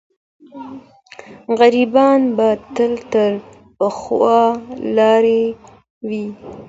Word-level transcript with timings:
غریبان 1.59 2.19
به 2.37 2.47
تل 2.75 2.93
تر 3.11 3.31
پښو 3.77 4.17
لاندې 4.95 5.41
وي. 6.07 6.25